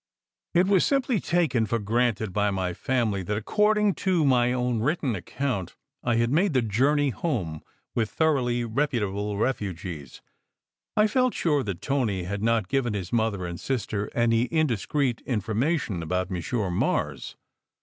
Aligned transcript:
It 0.55 0.65
was 0.65 0.83
simply 0.83 1.19
taken 1.19 1.67
for 1.67 1.77
granted 1.77 2.33
by 2.33 2.49
my 2.49 2.73
family 2.73 3.21
that, 3.21 3.35
ac 3.37 3.43
cording 3.43 3.93
to 4.01 4.25
my 4.25 4.51
own 4.51 4.79
written 4.79 5.13
account, 5.15 5.75
I 6.03 6.15
had 6.15 6.31
made 6.31 6.53
the 6.53 6.63
jour 6.63 6.95
ney 6.95 7.11
home 7.11 7.61
with 7.93 8.09
thoroughly 8.09 8.63
reputable 8.65 9.37
refugees. 9.37 10.23
I 10.97 11.05
felt 11.05 11.35
sure 11.35 11.61
that 11.61 11.83
Tony 11.83 12.23
had 12.23 12.41
not 12.41 12.67
given 12.67 12.95
his 12.95 13.13
mother 13.13 13.45
and 13.45 13.59
sister 13.59 14.09
any 14.15 14.47
indis 14.47 14.87
creet 14.87 15.21
information 15.27 16.01
about 16.01 16.31
"Monsieur 16.31 16.71
Mars." 16.71 17.35